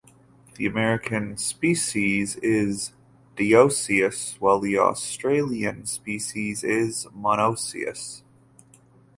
The 0.55 0.65
American 0.65 1.37
species 1.37 2.35
is 2.37 2.91
dioecious, 3.37 4.33
while 4.39 4.59
the 4.59 4.79
Australasian 4.79 5.85
species 5.85 6.63
is 6.63 7.05
monoecious. 7.15 8.23